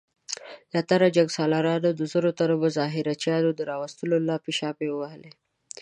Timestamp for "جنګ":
1.15-1.29